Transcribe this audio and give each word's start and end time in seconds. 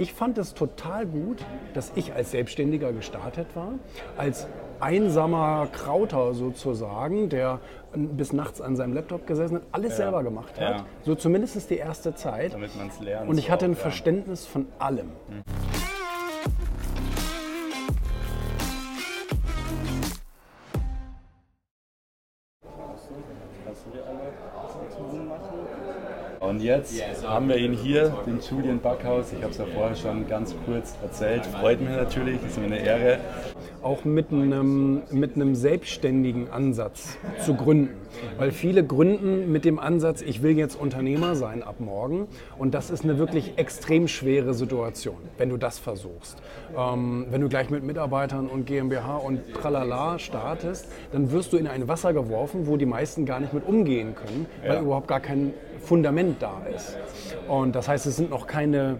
Ich 0.00 0.12
fand 0.12 0.38
es 0.38 0.54
total 0.54 1.06
gut, 1.06 1.38
dass 1.74 1.90
ich 1.96 2.12
als 2.14 2.30
Selbstständiger 2.30 2.92
gestartet 2.92 3.48
war, 3.54 3.72
als 4.16 4.46
einsamer 4.78 5.66
Krauter 5.72 6.34
sozusagen, 6.34 7.28
der 7.28 7.58
bis 7.94 8.32
nachts 8.32 8.60
an 8.60 8.76
seinem 8.76 8.92
Laptop 8.94 9.26
gesessen 9.26 9.56
hat, 9.56 9.62
alles 9.72 9.92
Ja. 9.92 9.96
selber 10.04 10.22
gemacht 10.22 10.52
hat. 10.60 10.60
Ja. 10.78 10.84
So 11.04 11.16
zumindest 11.16 11.68
die 11.68 11.78
erste 11.78 12.14
Zeit. 12.14 12.52
Damit 12.52 12.76
man 12.76 12.86
es 12.88 13.00
lernt. 13.00 13.28
Und 13.28 13.38
ich 13.38 13.50
hatte 13.50 13.64
ein 13.64 13.72
auch, 13.72 13.76
ja. 13.76 13.82
Verständnis 13.82 14.46
von 14.46 14.66
allem. 14.78 15.10
Und 26.48 26.62
jetzt 26.62 27.02
haben 27.26 27.50
wir 27.50 27.58
ihn 27.58 27.74
hier, 27.74 28.08
den 28.26 28.40
Julian 28.40 28.80
Backhaus. 28.80 29.34
Ich 29.36 29.42
habe 29.42 29.52
es 29.52 29.58
ja 29.58 29.66
vorher 29.66 29.94
schon 29.94 30.26
ganz 30.26 30.54
kurz 30.64 30.94
erzählt. 31.02 31.44
Freut 31.44 31.78
mich 31.78 31.90
natürlich, 31.90 32.38
ist 32.42 32.58
mir 32.58 32.66
eine 32.66 32.78
Ehre. 32.78 33.18
Auch 33.82 34.04
mit 34.04 34.32
einem, 34.32 35.02
mit 35.10 35.36
einem 35.36 35.54
selbstständigen 35.54 36.50
Ansatz 36.50 37.16
zu 37.44 37.54
gründen. 37.54 37.90
Weil 38.36 38.50
viele 38.50 38.84
gründen 38.84 39.52
mit 39.52 39.64
dem 39.64 39.78
Ansatz, 39.78 40.22
ich 40.22 40.42
will 40.42 40.56
jetzt 40.58 40.80
Unternehmer 40.80 41.36
sein 41.36 41.62
ab 41.62 41.76
morgen. 41.78 42.26
Und 42.58 42.74
das 42.74 42.90
ist 42.90 43.04
eine 43.04 43.18
wirklich 43.18 43.58
extrem 43.58 44.08
schwere 44.08 44.54
Situation, 44.54 45.16
wenn 45.36 45.50
du 45.50 45.56
das 45.56 45.78
versuchst. 45.78 46.42
Ähm, 46.76 47.26
wenn 47.30 47.40
du 47.40 47.48
gleich 47.48 47.70
mit 47.70 47.84
Mitarbeitern 47.84 48.48
und 48.48 48.66
GmbH 48.66 49.16
und 49.16 49.40
tralala 49.54 50.18
startest, 50.18 50.88
dann 51.12 51.30
wirst 51.30 51.52
du 51.52 51.56
in 51.58 51.66
ein 51.66 51.86
Wasser 51.86 52.12
geworfen, 52.12 52.66
wo 52.66 52.76
die 52.76 52.86
meisten 52.86 53.24
gar 53.26 53.40
nicht 53.40 53.52
mit 53.52 53.66
umgehen 53.66 54.14
können, 54.14 54.46
weil 54.62 54.76
Ja. 54.76 54.80
überhaupt 54.82 55.08
gar 55.08 55.20
kein 55.20 55.54
Fundament 55.80 56.42
da 56.42 56.60
ist. 56.74 56.96
Und 57.48 57.74
das 57.76 57.88
heißt, 57.88 58.06
es 58.06 58.16
sind 58.16 58.30
noch 58.30 58.46
keine 58.46 58.96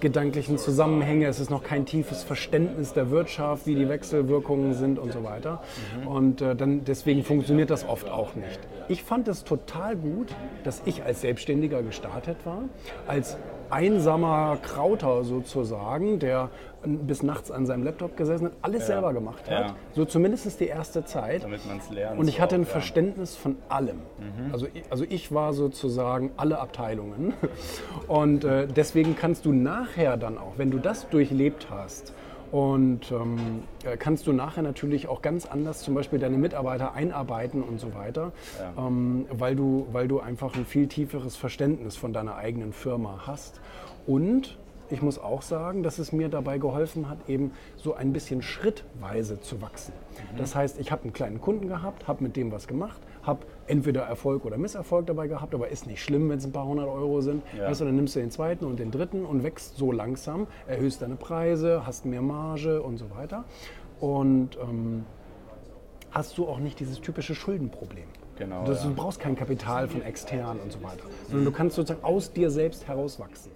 gedanklichen 0.00 0.58
Zusammenhänge, 0.58 1.26
es 1.26 1.40
ist 1.40 1.50
noch 1.50 1.62
kein 1.62 1.86
tiefes 1.86 2.22
Verständnis 2.22 2.92
der 2.92 3.10
Wirtschaft, 3.10 3.66
wie 3.66 3.74
die 3.74 3.88
Wechselwirkungen 3.88 4.74
sind 4.74 4.98
und 4.98 5.12
so 5.12 5.24
weiter. 5.24 5.62
Und 6.06 6.40
äh, 6.40 6.54
dann, 6.54 6.84
deswegen 6.84 7.24
funktioniert 7.24 7.70
das 7.70 7.88
oft 7.88 8.08
auch 8.08 8.34
nicht. 8.34 8.60
Ich 8.88 9.02
fand 9.02 9.28
es 9.28 9.44
total 9.44 9.96
gut, 9.96 10.28
dass 10.64 10.82
ich 10.86 11.04
als 11.04 11.20
Selbstständiger 11.20 11.82
gestartet 11.82 12.36
war, 12.44 12.62
als 13.06 13.36
einsamer 13.70 14.58
Krauter 14.62 15.24
sozusagen, 15.24 16.18
der 16.18 16.50
bis 16.84 17.22
nachts 17.24 17.50
an 17.50 17.66
seinem 17.66 17.82
Laptop 17.82 18.16
gesessen 18.16 18.46
hat, 18.46 18.52
alles 18.62 18.86
selber 18.86 19.12
gemacht 19.12 19.42
hat. 19.50 19.66
Ja. 19.68 19.74
So 19.94 20.04
zumindest 20.04 20.60
die 20.60 20.66
erste 20.68 21.04
Zeit. 21.04 21.42
Damit 21.42 21.66
man 21.66 21.78
es 21.78 21.90
lernt. 21.90 22.18
Und 22.20 22.28
ich 22.28 22.40
hatte 22.40 22.54
ein 22.54 22.62
ja. 22.62 22.66
Verständnis 22.68 23.34
von 23.36 23.56
allem. 23.68 23.98
Also, 24.52 24.66
ich- 24.72 24.84
also 24.90 25.04
ich 25.08 25.32
war 25.34 25.52
sozusagen 25.52 26.30
alle 26.36 26.60
Abteilungen. 26.60 27.34
Und 28.06 28.44
äh, 28.44 28.66
deswegen 28.68 29.16
kannst 29.16 29.44
du 29.44 29.52
nachher 29.52 30.16
dann 30.16 30.38
auch, 30.38 30.52
wenn 30.56 30.70
du 30.70 30.78
das 30.78 31.08
durchlebt 31.08 31.66
hast, 31.70 32.14
und 32.52 33.12
ähm, 33.12 33.62
äh, 33.84 33.96
kannst 33.96 34.26
du 34.26 34.32
nachher 34.32 34.62
natürlich 34.62 35.08
auch 35.08 35.22
ganz 35.22 35.46
anders 35.46 35.80
zum 35.80 35.94
Beispiel 35.94 36.18
deine 36.18 36.38
Mitarbeiter 36.38 36.94
einarbeiten 36.94 37.62
und 37.62 37.78
so 37.78 37.94
weiter, 37.94 38.32
ähm, 38.78 39.26
weil, 39.30 39.54
du, 39.54 39.86
weil 39.92 40.08
du 40.08 40.20
einfach 40.20 40.54
ein 40.54 40.64
viel 40.64 40.86
tieferes 40.86 41.36
Verständnis 41.36 41.96
von 41.96 42.12
deiner 42.12 42.36
eigenen 42.36 42.72
Firma 42.72 43.24
hast. 43.26 43.60
Und 44.06 44.58
ich 44.90 45.02
muss 45.02 45.18
auch 45.18 45.42
sagen, 45.42 45.82
dass 45.82 45.98
es 45.98 46.12
mir 46.12 46.28
dabei 46.28 46.58
geholfen 46.58 47.08
hat, 47.08 47.28
eben 47.28 47.52
so 47.76 47.94
ein 47.94 48.12
bisschen 48.12 48.42
schrittweise 48.42 49.40
zu 49.40 49.60
wachsen. 49.60 49.92
Das 50.36 50.54
heißt, 50.54 50.80
ich 50.80 50.90
habe 50.90 51.04
einen 51.04 51.12
kleinen 51.12 51.40
Kunden 51.40 51.68
gehabt, 51.68 52.08
habe 52.08 52.22
mit 52.24 52.36
dem 52.36 52.50
was 52.52 52.66
gemacht, 52.66 53.00
habe 53.22 53.46
entweder 53.66 54.02
Erfolg 54.02 54.44
oder 54.44 54.56
Misserfolg 54.56 55.06
dabei 55.06 55.28
gehabt, 55.28 55.54
aber 55.54 55.68
ist 55.68 55.86
nicht 55.86 56.02
schlimm, 56.02 56.28
wenn 56.30 56.38
es 56.38 56.44
ein 56.44 56.52
paar 56.52 56.66
hundert 56.66 56.88
Euro 56.88 57.20
sind. 57.20 57.42
Ja. 57.56 57.68
Weißt 57.68 57.80
du, 57.80 57.84
dann 57.84 57.96
nimmst 57.96 58.16
du 58.16 58.20
den 58.20 58.30
zweiten 58.30 58.64
und 58.64 58.78
den 58.78 58.90
dritten 58.90 59.24
und 59.24 59.42
wächst 59.42 59.76
so 59.76 59.92
langsam, 59.92 60.46
erhöhst 60.66 61.02
deine 61.02 61.16
Preise, 61.16 61.86
hast 61.86 62.04
mehr 62.04 62.22
Marge 62.22 62.82
und 62.82 62.96
so 62.98 63.10
weiter. 63.10 63.44
Und 64.00 64.56
ähm, 64.60 65.04
hast 66.10 66.38
du 66.38 66.48
auch 66.48 66.58
nicht 66.58 66.80
dieses 66.80 67.00
typische 67.00 67.34
Schuldenproblem. 67.34 68.06
Genau, 68.38 68.64
Das, 68.64 68.84
ja. 68.84 68.90
Du 68.90 68.94
brauchst 68.94 69.18
kein 69.20 69.34
Kapital 69.34 69.88
von 69.88 70.02
extern 70.02 70.58
und 70.60 70.72
so 70.72 70.82
weiter, 70.82 71.02
sondern 71.26 71.44
du 71.44 71.50
kannst 71.52 71.76
sozusagen 71.76 72.04
aus 72.04 72.32
dir 72.32 72.50
selbst 72.50 72.86
herauswachsen. 72.86 73.50